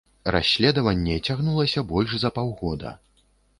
Расследаванне 0.35 1.17
цягнулася 1.27 1.85
больш 1.93 2.19
за 2.25 2.35
паўгода. 2.41 2.97